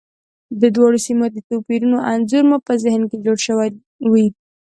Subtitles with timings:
[0.61, 3.69] د دواړو سیمو د توپیرونو انځور مو په ذهن کې جوړ شوی
[4.11, 4.27] وي.